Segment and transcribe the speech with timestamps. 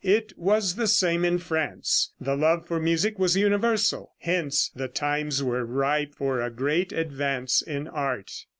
[0.03, 2.13] It was the same in France.
[2.19, 4.15] The love for music was universal.
[4.17, 8.31] Hence the times were ripe for a great advance in art.